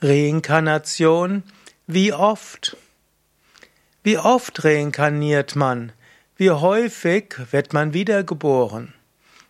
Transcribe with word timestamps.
Reinkarnation, 0.00 1.42
wie 1.88 2.12
oft? 2.12 2.76
Wie 4.04 4.16
oft 4.16 4.62
reinkarniert 4.62 5.56
man? 5.56 5.90
Wie 6.36 6.52
häufig 6.52 7.34
wird 7.50 7.72
man 7.72 7.94
wiedergeboren? 7.94 8.94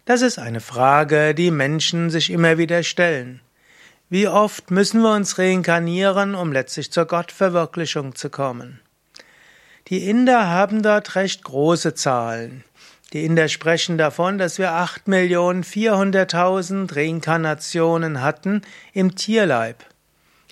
Das 0.06 0.22
ist 0.22 0.38
eine 0.38 0.62
Frage, 0.62 1.34
die 1.34 1.50
Menschen 1.50 2.08
sich 2.08 2.30
immer 2.30 2.56
wieder 2.56 2.82
stellen. 2.82 3.42
Wie 4.08 4.26
oft 4.26 4.70
müssen 4.70 5.02
wir 5.02 5.12
uns 5.12 5.36
reinkarnieren, 5.36 6.34
um 6.34 6.50
letztlich 6.50 6.90
zur 6.90 7.04
Gottverwirklichung 7.04 8.14
zu 8.14 8.30
kommen? 8.30 8.80
Die 9.88 10.08
Inder 10.08 10.48
haben 10.48 10.82
dort 10.82 11.14
recht 11.14 11.44
große 11.44 11.92
Zahlen. 11.92 12.64
Die 13.12 13.26
Inder 13.26 13.48
sprechen 13.48 13.98
davon, 13.98 14.38
dass 14.38 14.56
wir 14.56 14.70
8.400.000 14.70 16.96
Reinkarnationen 16.96 18.22
hatten 18.22 18.62
im 18.94 19.14
Tierleib. 19.14 19.84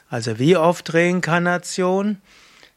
Also 0.09 0.39
wie 0.39 0.57
oft 0.57 0.95
Reinkarnation? 0.95 2.19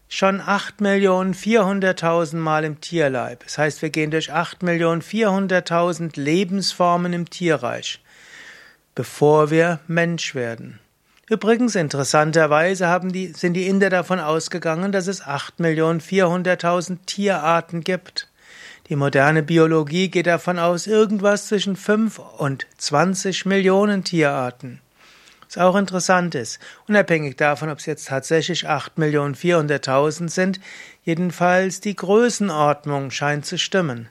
Schon 0.07 0.41
8.400.000 0.41 2.37
Mal 2.37 2.63
im 2.63 2.81
Tierleib. 2.81 3.43
Das 3.43 3.59
heißt, 3.59 3.83
wir 3.83 3.91
gehen 3.91 4.09
durch 4.09 4.33
8.400.000 4.33 6.19
Lebensformen 6.19 7.13
im 7.13 7.29
Tierreich, 7.29 8.01
bevor 8.95 9.51
wir 9.51 9.79
Mensch 9.87 10.33
werden. 10.33 10.79
Übrigens, 11.29 11.75
interessanterweise 11.75 12.87
haben 12.87 13.13
die, 13.13 13.27
sind 13.27 13.53
die 13.53 13.67
Inder 13.67 13.91
davon 13.91 14.19
ausgegangen, 14.19 14.91
dass 14.91 15.05
es 15.05 15.21
8.400.000 15.21 17.05
Tierarten 17.05 17.81
gibt. 17.81 18.27
Die 18.89 18.95
moderne 18.95 19.43
Biologie 19.43 20.09
geht 20.09 20.25
davon 20.25 20.57
aus, 20.57 20.87
irgendwas 20.87 21.45
zwischen 21.45 21.75
5 21.75 22.17
und 22.39 22.65
20 22.79 23.45
Millionen 23.45 24.03
Tierarten. 24.03 24.81
Was 25.49 25.57
auch 25.57 25.75
interessant 25.75 26.35
ist, 26.35 26.59
unabhängig 26.87 27.35
davon, 27.35 27.71
ob 27.71 27.79
es 27.79 27.87
jetzt 27.87 28.09
tatsächlich 28.09 28.69
8.400.000 28.69 30.29
sind, 30.29 30.59
jedenfalls 31.03 31.81
die 31.81 31.95
Größenordnung 31.95 33.09
scheint 33.09 33.47
zu 33.47 33.57
stimmen. 33.57 34.09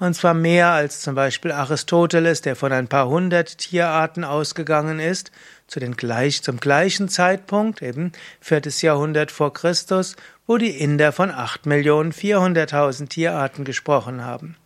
Und 0.00 0.14
zwar 0.14 0.34
mehr 0.34 0.70
als 0.70 1.00
zum 1.00 1.14
Beispiel 1.14 1.52
Aristoteles, 1.52 2.40
der 2.40 2.56
von 2.56 2.72
ein 2.72 2.88
paar 2.88 3.06
hundert 3.06 3.58
Tierarten 3.58 4.24
ausgegangen 4.24 4.98
ist, 4.98 5.30
zu 5.68 5.78
den 5.78 5.94
gleich, 5.94 6.42
zum 6.42 6.58
gleichen 6.58 7.08
Zeitpunkt, 7.08 7.82
eben 7.82 8.10
viertes 8.40 8.82
Jahrhundert 8.82 9.30
vor 9.30 9.52
Christus, 9.52 10.16
wo 10.48 10.56
die 10.56 10.76
Inder 10.76 11.12
von 11.12 11.30
8.400.000 11.30 13.08
Tierarten 13.08 13.64
gesprochen 13.64 14.24
haben. 14.24 14.56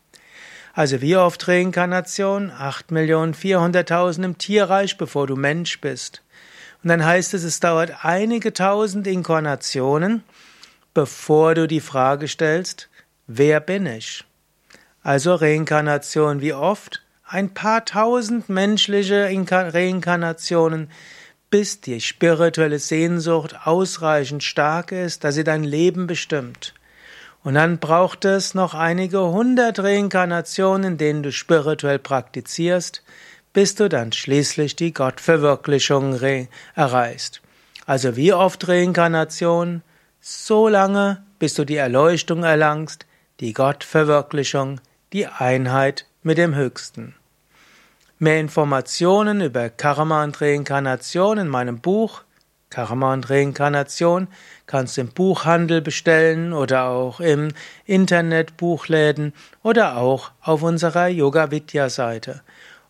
Also 0.75 1.01
wie 1.01 1.17
oft 1.17 1.47
Reinkarnation? 1.47 2.51
8.400.000 2.51 4.25
im 4.25 4.39
Tierreich, 4.39 4.99
bevor 4.99 5.27
du 5.29 5.37
Mensch 5.37 5.81
bist. 5.81 6.23
Und 6.83 6.89
dann 6.89 7.05
heißt 7.05 7.33
es, 7.35 7.45
es 7.45 7.61
dauert 7.61 8.05
einige 8.05 8.53
tausend 8.53 9.07
Inkarnationen, 9.07 10.25
bevor 10.93 11.55
du 11.55 11.69
die 11.69 11.81
Frage 11.81 12.27
stellst, 12.27 12.89
wer 13.29 13.61
bin 13.61 13.87
ich? 13.87 14.25
Also 15.03 15.35
Reinkarnation 15.35 16.41
wie 16.41 16.53
oft? 16.53 17.03
Ein 17.27 17.55
paar 17.55 17.85
tausend 17.85 18.49
menschliche 18.49 19.25
Reinkarnationen 19.25 20.91
bis 21.55 21.81
die 21.81 22.01
spirituelle 22.01 22.81
Sehnsucht 22.81 23.55
ausreichend 23.65 24.43
stark 24.43 24.91
ist, 24.91 25.23
dass 25.23 25.37
sie 25.37 25.45
dein 25.45 25.63
Leben 25.63 26.09
bestimmt. 26.09 26.75
Und 27.45 27.55
dann 27.55 27.79
braucht 27.79 28.25
es 28.25 28.55
noch 28.55 28.75
einige 28.75 29.21
hundert 29.21 29.79
Reinkarnationen, 29.79 30.93
in 30.93 30.99
denen 30.99 31.23
du 31.23 31.31
spirituell 31.31 31.99
praktizierst, 31.99 33.03
bis 33.53 33.75
du 33.75 33.89
dann 33.89 34.13
schließlich 34.13 34.77
die 34.77 34.95
Gottverwirklichung 34.95 36.19
erreichst. 36.75 37.43
Also 37.87 38.17
wie 38.17 38.33
oft 38.33 38.67
Reinkarnation? 38.67 39.83
So 40.21 40.69
lange, 40.69 41.23
bis 41.39 41.53
du 41.53 41.67
die 41.67 41.77
Erleuchtung 41.77 42.45
erlangst, 42.45 43.05
die 43.41 43.53
Gottverwirklichung, 43.53 44.81
die 45.13 45.27
Einheit 45.27 46.07
mit 46.23 46.39
dem 46.39 46.55
Höchsten. 46.55 47.15
Mehr 48.19 48.41
Informationen 48.41 49.43
über 49.43 49.69
Karma 49.69 50.25
und 50.25 50.41
Reinkarnation 50.41 51.37
in 51.37 51.49
meinem 51.49 51.79
Buch 51.79 52.23
Karma 52.75 53.13
und 53.13 53.31
Reinkarnation 53.31 54.27
kannst 54.67 54.97
du 54.97 55.03
im 55.03 55.09
Buchhandel 55.09 55.81
bestellen 55.81 56.53
oder 56.53 56.87
auch 56.87 57.21
im 57.21 57.53
Internet 57.87 58.57
Buchläden 58.57 59.33
oder 59.63 59.97
auch 59.97 60.33
auf 60.43 60.65
unserer 60.65 61.07
Yoga 61.07 61.53
Vidya 61.53 61.89
Seite. 61.89 62.43